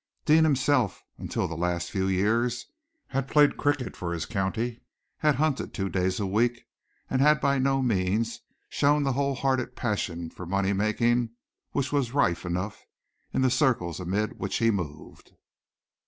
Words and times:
Deane 0.25 0.45
himself, 0.45 1.03
until 1.19 1.47
the 1.47 1.55
last 1.55 1.91
few 1.91 2.07
years, 2.07 2.65
had 3.09 3.27
played 3.27 3.55
cricket 3.55 3.95
for 3.95 4.13
his 4.13 4.25
county, 4.25 4.81
had 5.17 5.35
hunted 5.35 5.75
two 5.75 5.89
days 5.89 6.19
a 6.19 6.25
week, 6.25 6.63
and 7.07 7.21
had 7.21 7.39
by 7.39 7.59
no 7.59 7.83
means 7.83 8.39
shown 8.67 9.03
that 9.03 9.11
whole 9.11 9.35
hearted 9.35 9.75
passion 9.75 10.31
for 10.31 10.47
money 10.47 10.73
making 10.73 11.29
which 11.73 11.91
was 11.91 12.13
rife 12.15 12.47
enough 12.47 12.83
in 13.31 13.43
the 13.43 13.51
circles 13.51 13.99
amid 13.99 14.39
which 14.39 14.55
he 14.57 14.71
moved. 14.71 15.33